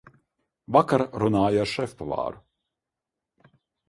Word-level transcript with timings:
Vakar 0.77 1.03
runāju 1.23 1.61
ar 1.63 1.69
šefpavāru. 1.73 2.41